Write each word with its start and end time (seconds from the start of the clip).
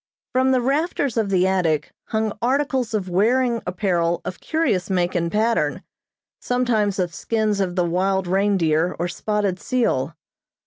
From 0.33 0.49
the 0.49 0.61
rafters 0.61 1.15
of 1.15 1.29
the 1.29 1.45
attic 1.45 1.93
hung 2.05 2.33
articles 2.41 2.95
of 2.95 3.07
wearing 3.07 3.61
apparel 3.67 4.19
of 4.25 4.39
curious 4.39 4.89
make 4.89 5.13
and 5.13 5.31
pattern, 5.31 5.83
sometimes 6.39 6.97
of 6.97 7.13
skins 7.13 7.59
of 7.59 7.75
the 7.75 7.85
wild 7.85 8.25
reindeer 8.25 8.95
or 8.97 9.07
spotted 9.07 9.59
seal. 9.59 10.15